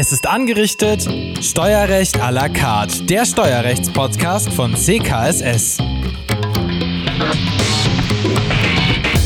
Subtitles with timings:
[0.00, 1.06] Es ist angerichtet.
[1.42, 5.76] Steuerrecht à la carte, der Steuerrechtspodcast von CKSS.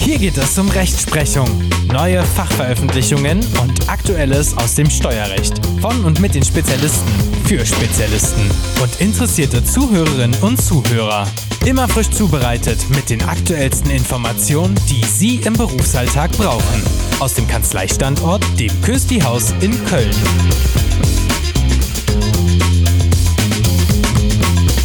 [0.00, 1.46] Hier geht es um Rechtsprechung,
[1.94, 5.64] neue Fachveröffentlichungen und Aktuelles aus dem Steuerrecht.
[5.80, 7.08] Von und mit den Spezialisten
[7.44, 8.50] für Spezialisten
[8.82, 11.28] und interessierte Zuhörerinnen und Zuhörer.
[11.64, 16.82] Immer frisch zubereitet mit den aktuellsten Informationen, die Sie im Berufsalltag brauchen.
[17.20, 20.10] Aus dem Kanzleistandort, dem Kösti-Haus in Köln.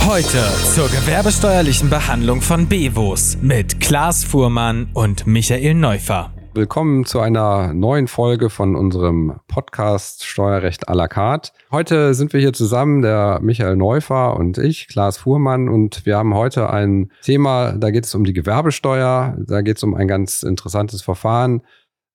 [0.05, 0.43] Heute
[0.75, 6.33] zur gewerbesteuerlichen Behandlung von Bewos mit Klaas Fuhrmann und Michael Neufer.
[6.59, 11.53] Willkommen zu einer neuen Folge von unserem Podcast Steuerrecht à la carte.
[11.71, 16.33] Heute sind wir hier zusammen, der Michael Neufer und ich, Klaas Fuhrmann, und wir haben
[16.33, 20.43] heute ein Thema, da geht es um die Gewerbesteuer, da geht es um ein ganz
[20.43, 21.61] interessantes Verfahren,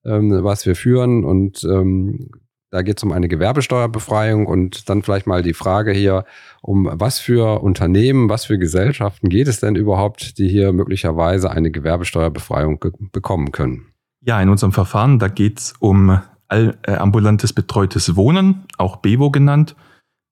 [0.04, 2.28] ähm, was wir führen und ähm,
[2.70, 6.26] da geht es um eine Gewerbesteuerbefreiung und dann vielleicht mal die Frage hier,
[6.60, 11.70] um was für Unternehmen, was für Gesellschaften geht es denn überhaupt, die hier möglicherweise eine
[11.70, 13.93] Gewerbesteuerbefreiung bekommen können?
[14.26, 19.76] Ja, in unserem Verfahren, da geht es um äh, ambulantes betreutes Wohnen, auch BEWO genannt.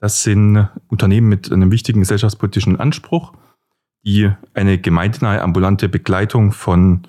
[0.00, 3.34] Das sind Unternehmen mit einem wichtigen gesellschaftspolitischen Anspruch,
[4.04, 7.02] die eine gemeindenahe ambulante Begleitung von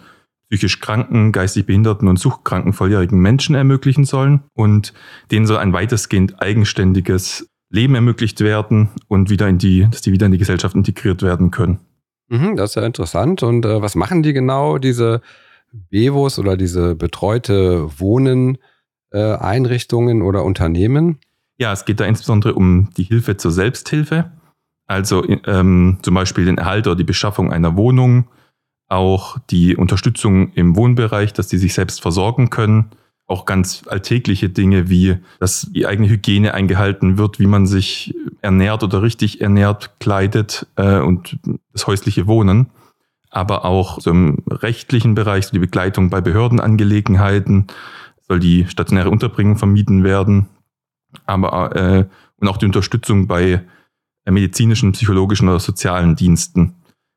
[0.49, 4.41] psychisch kranken, geistig behinderten und suchtkranken volljährigen Menschen ermöglichen sollen.
[4.53, 4.93] Und
[5.31, 10.27] denen soll ein weitestgehend eigenständiges Leben ermöglicht werden und wieder in die, dass die wieder
[10.27, 11.79] in die Gesellschaft integriert werden können.
[12.27, 13.41] Mhm, das ist ja interessant.
[13.41, 15.21] Und äh, was machen die genau, diese
[15.89, 18.57] Bewos oder diese betreute Wohnen
[19.11, 21.19] äh, oder Unternehmen?
[21.57, 24.31] Ja, es geht da insbesondere um die Hilfe zur Selbsthilfe,
[24.87, 28.27] also ähm, zum Beispiel den Erhalt oder die Beschaffung einer Wohnung,
[28.87, 32.91] auch die Unterstützung im Wohnbereich, dass die sich selbst versorgen können,
[33.25, 38.83] auch ganz alltägliche Dinge wie, dass die eigene Hygiene eingehalten wird, wie man sich ernährt
[38.83, 41.39] oder richtig ernährt, kleidet äh, und
[41.71, 42.69] das häusliche Wohnen
[43.33, 47.67] aber auch so im rechtlichen Bereich, so die Begleitung bei Behördenangelegenheiten,
[48.21, 50.47] soll die stationäre Unterbringung vermieden werden,
[51.25, 52.05] aber äh,
[52.37, 53.63] und auch die Unterstützung bei
[54.25, 56.75] äh, medizinischen, psychologischen oder sozialen Diensten.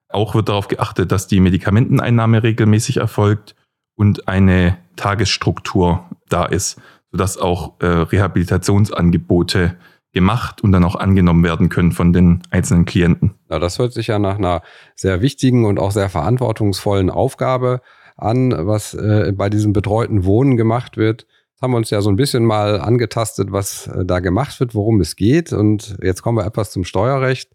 [0.08, 3.54] Auch wird darauf geachtet, dass die Medikamenteneinnahme regelmäßig erfolgt
[3.94, 9.76] und eine Tagesstruktur da ist, sodass auch äh, Rehabilitationsangebote
[10.16, 13.34] gemacht und dann auch angenommen werden können von den einzelnen Klienten.
[13.50, 14.62] Ja, das hört sich ja nach einer
[14.94, 17.82] sehr wichtigen und auch sehr verantwortungsvollen Aufgabe
[18.16, 21.26] an, was äh, bei diesem betreuten Wohnen gemacht wird.
[21.52, 24.74] Jetzt haben wir uns ja so ein bisschen mal angetastet, was äh, da gemacht wird,
[24.74, 25.52] worum es geht.
[25.52, 27.50] Und jetzt kommen wir etwas zum Steuerrecht.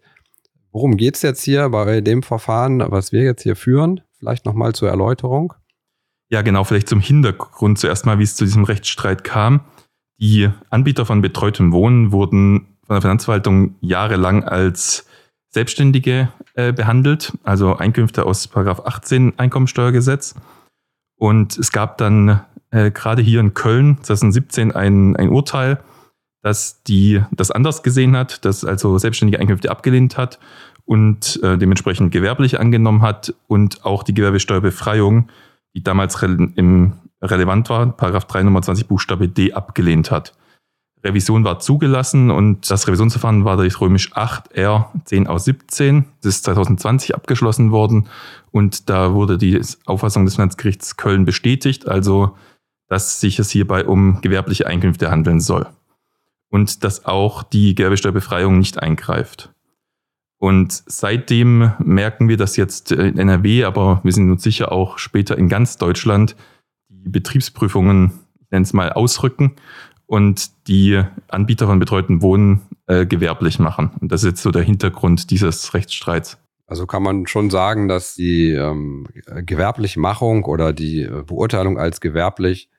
[0.71, 4.01] Worum geht es jetzt hier bei dem Verfahren, was wir jetzt hier führen?
[4.19, 5.55] Vielleicht nochmal zur Erläuterung.
[6.29, 9.61] Ja, genau, vielleicht zum Hintergrund zuerst mal, wie es zu diesem Rechtsstreit kam.
[10.21, 15.07] Die Anbieter von betreutem Wohnen wurden von der Finanzverwaltung jahrelang als
[15.49, 20.35] Selbstständige äh, behandelt, also Einkünfte aus 18 Einkommensteuergesetz.
[21.15, 25.79] Und es gab dann äh, gerade hier in Köln 2017 ein, ein Urteil,
[26.43, 30.39] das die das anders gesehen hat, das also selbstständige Einkünfte abgelehnt hat
[30.85, 35.29] und äh, dementsprechend gewerblich angenommen hat und auch die Gewerbesteuerbefreiung,
[35.73, 40.33] die damals im relevant war, Paragraph 3 Nummer 20 Buchstabe D abgelehnt hat.
[41.03, 46.05] Revision war zugelassen und das Revisionsverfahren war durch Römisch 8 R 10 aus 17.
[46.21, 48.07] Das ist 2020 abgeschlossen worden
[48.51, 52.37] und da wurde die Auffassung des Finanzgerichts Köln bestätigt, also
[52.87, 55.65] dass sich es hierbei um gewerbliche Einkünfte handeln soll
[56.49, 59.49] und dass auch die Gewerbesteuerbefreiung nicht eingreift.
[60.37, 65.37] Und seitdem merken wir, dass jetzt in NRW, aber wir sind uns sicher auch später
[65.37, 66.35] in ganz Deutschland,
[67.03, 68.13] die Betriebsprüfungen,
[68.49, 69.55] ich es mal, ausrücken
[70.05, 73.91] und die Anbieter von betreuten Wohnen äh, gewerblich machen.
[74.01, 76.37] Und das ist jetzt so der Hintergrund dieses Rechtsstreits.
[76.67, 79.07] Also kann man schon sagen, dass die ähm,
[79.45, 82.69] gewerbliche Machung oder die Beurteilung als gewerblich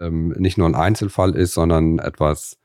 [0.00, 2.58] ähm, nicht nur ein Einzelfall ist, sondern etwas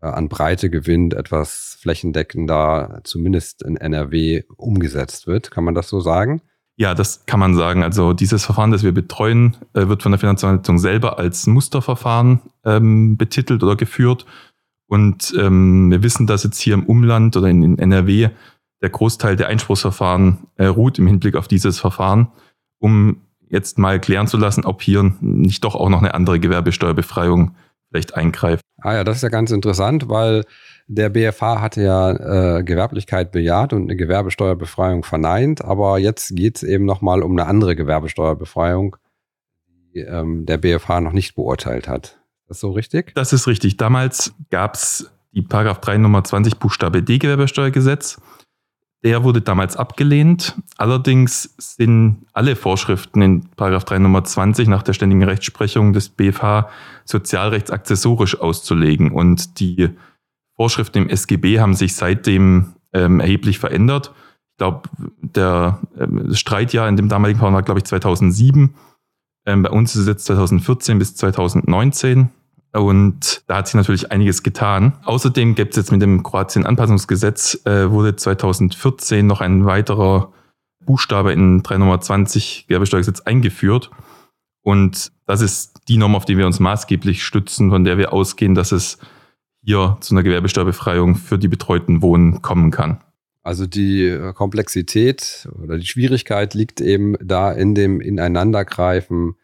[0.00, 5.50] äh, an Breite gewinnt, etwas flächendeckender, zumindest in NRW umgesetzt wird.
[5.50, 6.42] Kann man das so sagen?
[6.76, 7.84] Ja, das kann man sagen.
[7.84, 13.16] Also dieses Verfahren, das wir betreuen, äh, wird von der Finanzverwaltung selber als Musterverfahren ähm,
[13.16, 14.26] betitelt oder geführt.
[14.86, 18.30] Und ähm, wir wissen, dass jetzt hier im Umland oder in, in NRW
[18.82, 22.28] der Großteil der Einspruchsverfahren äh, ruht im Hinblick auf dieses Verfahren,
[22.78, 27.54] um jetzt mal klären zu lassen, ob hier nicht doch auch noch eine andere Gewerbesteuerbefreiung
[27.94, 28.64] vielleicht eingreift.
[28.78, 30.44] Ah ja, das ist ja ganz interessant, weil
[30.88, 36.62] der BFH hatte ja äh, Gewerblichkeit bejaht und eine Gewerbesteuerbefreiung verneint, aber jetzt geht es
[36.64, 38.96] eben nochmal um eine andere Gewerbesteuerbefreiung,
[39.94, 42.18] die ähm, der BFH noch nicht beurteilt hat.
[42.48, 43.14] Das ist so richtig?
[43.14, 43.76] Das ist richtig.
[43.76, 48.20] Damals gab es die Paragraph 3 Nummer 20 Buchstabe D Gewerbesteuergesetz.
[49.04, 50.56] Der wurde damals abgelehnt.
[50.78, 56.70] Allerdings sind alle Vorschriften in Paragraph 3 Nummer 20 nach der ständigen Rechtsprechung des BFH
[57.04, 59.12] sozialrechtsakzessorisch auszulegen.
[59.12, 59.90] Und die
[60.56, 64.14] Vorschriften im SGB haben sich seitdem ähm, erheblich verändert.
[64.52, 64.88] Ich glaube,
[65.20, 68.74] der ähm, Streitjahr in dem damaligen Fall war, glaube ich, 2007.
[69.44, 72.30] Ähm, bei uns ist es jetzt 2014 bis 2019.
[72.74, 74.98] Und da hat sich natürlich einiges getan.
[75.04, 80.32] Außerdem gibt es jetzt mit dem Kroatien-Anpassungsgesetz, äh, wurde 2014 noch ein weiterer
[80.84, 83.90] Buchstabe in 3 Nummer 20 Gewerbesteuergesetz eingeführt.
[84.62, 88.56] Und das ist die Norm, auf die wir uns maßgeblich stützen, von der wir ausgehen,
[88.56, 88.98] dass es
[89.62, 92.98] hier zu einer Gewerbesteuerbefreiung für die betreuten Wohnen kommen kann.
[93.42, 99.34] Also die Komplexität oder die Schwierigkeit liegt eben da in dem Ineinandergreifen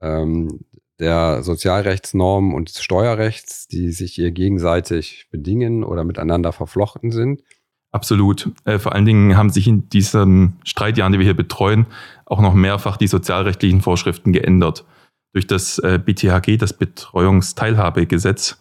[0.00, 0.60] ähm,
[0.98, 7.42] der Sozialrechtsnormen und Steuerrechts, die sich hier gegenseitig bedingen oder miteinander verflochten sind.
[7.90, 8.50] Absolut.
[8.64, 11.86] Äh, vor allen Dingen haben sich in diesen Streitjahren, die wir hier betreuen,
[12.26, 14.84] auch noch mehrfach die sozialrechtlichen Vorschriften geändert.
[15.32, 18.58] Durch das äh, BTHG, das Betreuungsteilhabegesetz,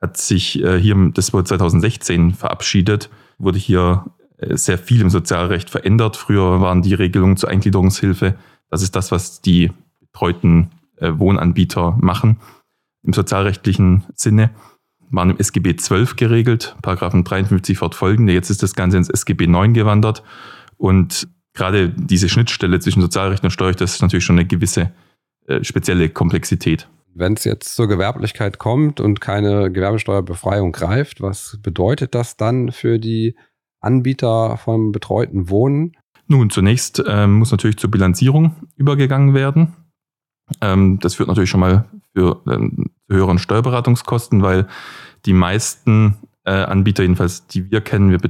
[0.00, 4.06] hat sich äh, hier, das wurde 2016 verabschiedet, wurde hier
[4.38, 6.18] sehr viel im Sozialrecht verändert.
[6.18, 8.34] Früher waren die Regelungen zur Eingliederungshilfe,
[8.68, 10.70] das ist das, was die betreuten
[11.00, 12.38] Wohnanbieter machen.
[13.02, 14.50] Im sozialrechtlichen Sinne
[15.10, 18.32] waren im SGB 12 geregelt, Paragraphen 53 fortfolgende.
[18.32, 20.22] Jetzt ist das Ganze ins SGB 9 gewandert.
[20.76, 24.92] Und gerade diese Schnittstelle zwischen Sozialrecht und Steuerrecht, das ist natürlich schon eine gewisse
[25.46, 26.88] äh, spezielle Komplexität.
[27.14, 32.98] Wenn es jetzt zur Gewerblichkeit kommt und keine Gewerbesteuerbefreiung greift, was bedeutet das dann für
[32.98, 33.36] die
[33.80, 35.96] Anbieter von betreuten Wohnen?
[36.26, 39.74] Nun, zunächst äh, muss natürlich zur Bilanzierung übergegangen werden.
[40.60, 41.84] Ähm, das führt natürlich schon mal
[42.14, 44.66] für ähm, höheren Steuerberatungskosten, weil
[45.24, 48.20] die meisten äh, Anbieter, jedenfalls die wir kennen, wir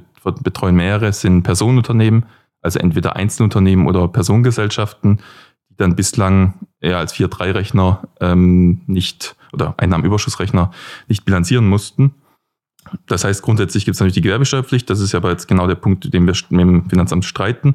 [0.42, 2.26] betreuen mehrere, sind Personenunternehmen,
[2.62, 5.20] also entweder Einzelunternehmen oder Personengesellschaften,
[5.70, 10.70] die dann bislang eher als 4-3-Rechner ähm, nicht oder Einnahmenüberschussrechner
[11.08, 12.14] nicht bilanzieren mussten.
[13.06, 14.88] Das heißt, grundsätzlich gibt es natürlich die Gewerbesteuerpflicht.
[14.88, 17.74] Das ist ja aber jetzt genau der Punkt, den wir mit dem Finanzamt streiten.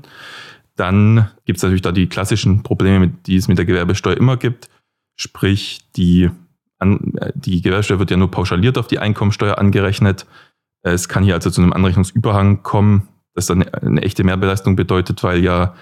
[0.76, 4.70] Dann gibt es natürlich da die klassischen Probleme, die es mit der Gewerbesteuer immer gibt.
[5.16, 6.30] Sprich, die,
[7.36, 10.26] die Gewerbesteuer wird ja nur pauschaliert auf die Einkommensteuer angerechnet.
[10.84, 15.44] Es kann hier also zu einem Anrechnungsüberhang kommen, das dann eine echte Mehrbelastung bedeutet, weil
[15.44, 15.76] ja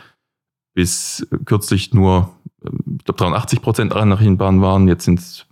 [0.74, 2.30] bis kürzlich nur,
[2.62, 4.88] ich glaube, 83 Prozent anrechenbar waren.
[4.88, 5.46] Jetzt sind es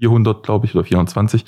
[0.00, 1.44] 400, glaube ich, oder 420.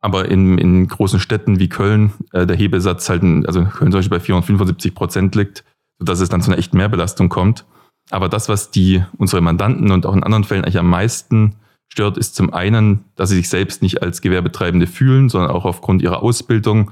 [0.00, 4.18] Aber in, in großen Städten wie Köln äh, der Hebesatz halt, also Köln zum Beispiel
[4.18, 5.64] bei 475 Prozent liegt,
[5.98, 7.64] sodass es dann zu einer echten Mehrbelastung kommt.
[8.10, 11.56] Aber das, was die unsere Mandanten und auch in anderen Fällen eigentlich am meisten
[11.88, 16.02] stört, ist zum einen, dass sie sich selbst nicht als Gewerbetreibende fühlen, sondern auch aufgrund
[16.02, 16.90] ihrer Ausbildung,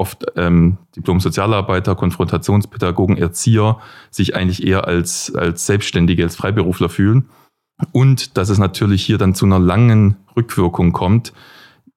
[0.00, 3.78] oft ähm, Diplom-Sozialarbeiter, Konfrontationspädagogen, Erzieher,
[4.10, 7.28] sich eigentlich eher als, als Selbstständige, als Freiberufler fühlen.
[7.92, 11.34] Und dass es natürlich hier dann zu einer langen Rückwirkung kommt,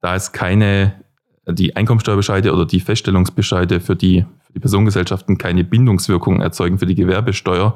[0.01, 1.01] da es keine,
[1.47, 7.75] die Einkommensteuerbescheide oder die Feststellungsbescheide für die, die Personengesellschaften keine Bindungswirkung erzeugen für die Gewerbesteuer,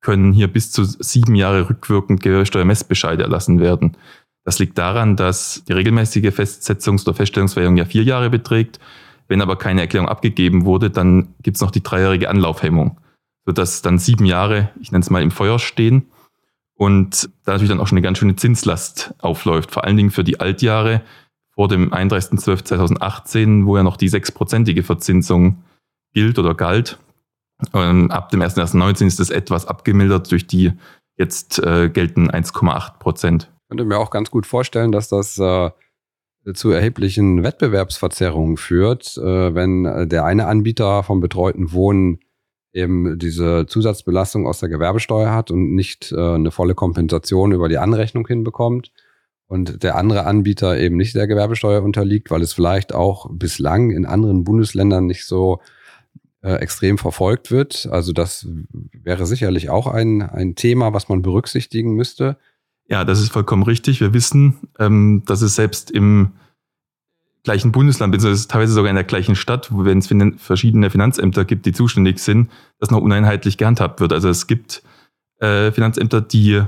[0.00, 3.96] können hier bis zu sieben Jahre rückwirkend Gewerbesteuermessbescheide erlassen werden.
[4.44, 8.78] Das liegt daran, dass die regelmäßige Festsetzungs- oder Feststellungswährung ja vier Jahre beträgt.
[9.26, 13.00] Wenn aber keine Erklärung abgegeben wurde, dann gibt es noch die dreijährige Anlaufhemmung,
[13.46, 16.10] sodass dann sieben Jahre, ich nenne es mal, im Feuer stehen
[16.74, 19.70] und da natürlich dann auch schon eine ganz schöne Zinslast aufläuft.
[19.70, 21.00] Vor allen Dingen für die Altjahre,
[21.54, 25.62] vor dem 31.12.2018, wo ja noch die sechsprozentige Verzinsung
[26.14, 26.98] gilt oder galt.
[27.72, 30.72] Ähm, ab dem 1.1.19 ist das etwas abgemildert durch die
[31.16, 33.52] jetzt äh, geltenden 1,8 Prozent.
[33.62, 35.70] Ich könnte mir auch ganz gut vorstellen, dass das äh,
[36.54, 42.18] zu erheblichen Wettbewerbsverzerrungen führt, äh, wenn der eine Anbieter vom betreuten Wohnen
[42.74, 47.78] eben diese Zusatzbelastung aus der Gewerbesteuer hat und nicht äh, eine volle Kompensation über die
[47.78, 48.90] Anrechnung hinbekommt
[49.46, 54.04] und der andere Anbieter eben nicht der Gewerbesteuer unterliegt, weil es vielleicht auch bislang in
[54.04, 55.60] anderen Bundesländern nicht so
[56.44, 57.88] äh, extrem verfolgt wird.
[57.90, 58.46] Also das
[58.92, 62.36] wäre sicherlich auch ein, ein Thema, was man berücksichtigen müsste.
[62.86, 64.02] Ja, das ist vollkommen richtig.
[64.02, 66.32] Wir wissen, ähm, dass es selbst im
[67.44, 71.72] gleichen Bundesland, beziehungsweise teilweise sogar in der gleichen Stadt, wenn es verschiedene Finanzämter gibt, die
[71.72, 74.12] zuständig sind, das noch uneinheitlich gehandhabt wird.
[74.12, 74.82] Also es gibt
[75.40, 76.62] äh, Finanzämter, die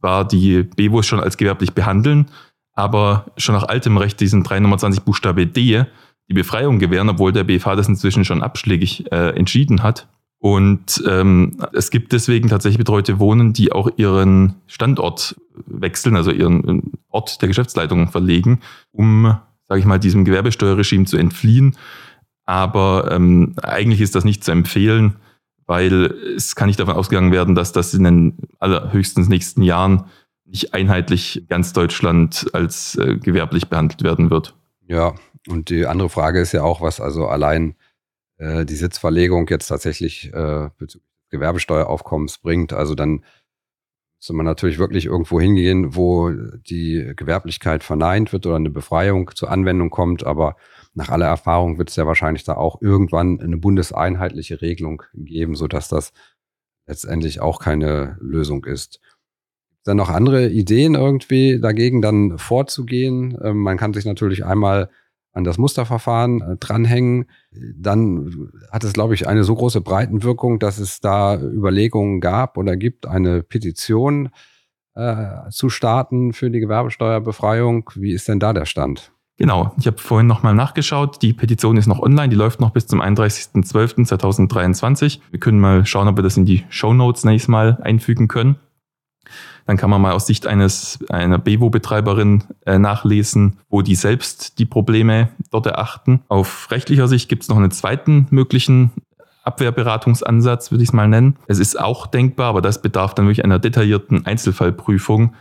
[0.00, 2.30] zwar die BWOs schon als gewerblich behandeln,
[2.72, 5.84] aber schon nach altem Recht diesen 320 Buchstabe D
[6.28, 10.08] die Befreiung gewähren, obwohl der BFH das inzwischen schon abschlägig äh, entschieden hat.
[10.40, 15.34] Und ähm, es gibt deswegen tatsächlich betreute Wohnen, die auch ihren Standort
[15.66, 18.60] wechseln, also ihren Ort der Geschäftsleitung verlegen,
[18.92, 21.76] um, sage ich mal, diesem Gewerbesteuerregime zu entfliehen.
[22.44, 25.16] Aber ähm, eigentlich ist das nicht zu empfehlen,
[25.66, 30.04] weil es kann nicht davon ausgegangen werden, dass das in den allerhöchstens nächsten Jahren
[30.44, 34.54] nicht einheitlich ganz Deutschland als äh, gewerblich behandelt werden wird.
[34.86, 35.14] Ja,
[35.48, 37.76] und die andere Frage ist ja auch, was also allein
[38.38, 42.72] äh, die Sitzverlegung jetzt tatsächlich äh, bezüglich Gewerbesteueraufkommens bringt.
[42.72, 43.24] Also dann
[44.18, 49.50] müsste man natürlich wirklich irgendwo hingehen, wo die Gewerblichkeit verneint wird oder eine Befreiung zur
[49.50, 50.24] Anwendung kommt.
[50.24, 50.56] Aber
[50.94, 55.88] nach aller Erfahrung wird es ja wahrscheinlich da auch irgendwann eine bundeseinheitliche Regelung geben, sodass
[55.88, 56.12] das
[56.86, 59.00] letztendlich auch keine Lösung ist.
[59.84, 63.38] Dann noch andere Ideen irgendwie dagegen dann vorzugehen.
[63.42, 64.90] Ähm, man kann sich natürlich einmal
[65.32, 67.26] an das Musterverfahren äh, dranhängen.
[67.50, 72.76] Dann hat es, glaube ich, eine so große Breitenwirkung, dass es da Überlegungen gab oder
[72.76, 74.30] gibt, eine Petition
[74.94, 77.90] äh, zu starten für die Gewerbesteuerbefreiung.
[77.94, 79.12] Wie ist denn da der Stand?
[79.36, 81.22] Genau, ich habe vorhin nochmal nachgeschaut.
[81.22, 85.20] Die Petition ist noch online, die läuft noch bis zum 31.12.2023.
[85.30, 88.56] Wir können mal schauen, ob wir das in die Show Notes nächstes Mal einfügen können.
[89.66, 94.66] Dann kann man mal aus Sicht eines einer Bewo-Betreiberin äh, nachlesen, wo die selbst die
[94.66, 96.20] Probleme dort erachten.
[96.28, 98.92] Auf rechtlicher Sicht gibt es noch einen zweiten möglichen
[99.44, 101.36] Abwehrberatungsansatz, würde ich es mal nennen.
[101.46, 105.34] Es ist auch denkbar, aber das bedarf dann wirklich einer detaillierten Einzelfallprüfung,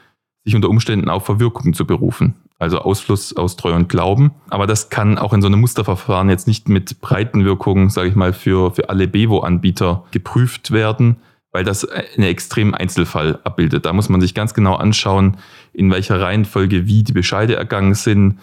[0.46, 2.36] sich unter Umständen auf Verwirkung zu berufen.
[2.58, 4.32] Also Ausfluss aus Treu und Glauben.
[4.50, 8.16] Aber das kann auch in so einem Musterverfahren jetzt nicht mit breiten Wirkungen, sage ich
[8.16, 11.18] mal, für, für alle Bevo-Anbieter geprüft werden,
[11.58, 13.88] weil das einen extremen Einzelfall abbildet.
[13.88, 15.38] Da muss man sich ganz genau anschauen,
[15.74, 18.38] in welcher Reihenfolge wie die Bescheide ergangen sind.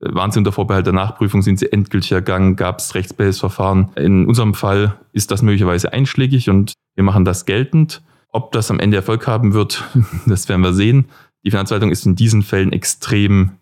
[0.00, 3.90] Waren sie unter Vorbehalt der Nachprüfung, sind sie endgültig ergangen, gab es Rechtsbehelfsverfahren.
[3.96, 8.00] In unserem Fall ist das möglicherweise einschlägig und wir machen das geltend.
[8.30, 9.84] Ob das am Ende Erfolg haben wird,
[10.26, 11.04] das werden wir sehen.
[11.44, 13.58] Die Finanzverwaltung ist in diesen Fällen extrem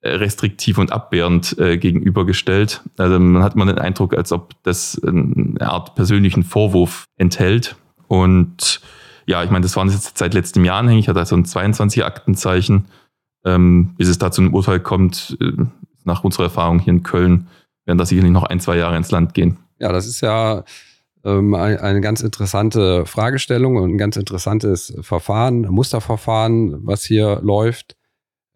[0.00, 2.80] äh, restriktiv und abwehrend äh, gegenübergestellt.
[2.96, 7.76] Also man hat immer den Eindruck, als ob das eine Art persönlichen Vorwurf enthält.
[8.10, 8.80] Und
[9.26, 12.86] ja, ich meine, das waren jetzt seit letztem Jahr anhängig, hat also ein 22 Aktenzeichen.
[13.44, 15.52] Ähm, bis es da zu einem Urteil kommt, äh,
[16.04, 17.46] nach unserer Erfahrung hier in Köln,
[17.86, 19.58] werden da sicherlich noch ein, zwei Jahre ins Land gehen.
[19.78, 20.64] Ja, das ist ja
[21.24, 27.96] ähm, eine ganz interessante Fragestellung und ein ganz interessantes Verfahren, Musterverfahren, was hier läuft,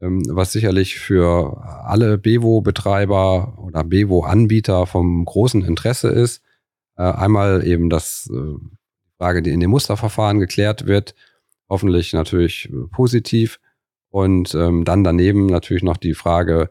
[0.03, 6.43] ähm, was sicherlich für alle Bewo-Betreiber oder Bewo-Anbieter vom großen Interesse ist.
[6.97, 8.59] Äh, einmal eben das äh,
[9.19, 11.15] Frage, die in dem Musterverfahren geklärt wird,
[11.69, 13.61] hoffentlich natürlich äh, positiv.
[14.11, 16.71] Und ähm, dann daneben natürlich noch die Frage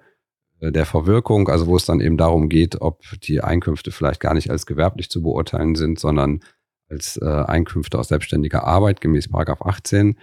[0.59, 4.33] äh, der Verwirkung, also wo es dann eben darum geht, ob die Einkünfte vielleicht gar
[4.33, 6.41] nicht als gewerblich zu beurteilen sind, sondern
[6.89, 10.17] als äh, Einkünfte aus selbstständiger Arbeit gemäß 18.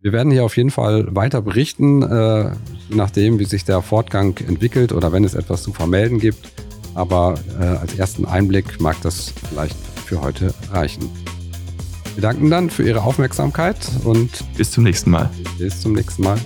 [0.00, 2.52] Wir werden hier auf jeden Fall weiter berichten, äh,
[2.90, 6.52] nachdem, wie sich der Fortgang entwickelt oder wenn es etwas zu vermelden gibt.
[6.94, 11.23] Aber äh, als ersten Einblick mag das vielleicht für heute reichen.
[12.14, 15.30] Wir danken dann für Ihre Aufmerksamkeit und bis zum nächsten Mal.
[15.58, 16.38] Bis zum nächsten Mal.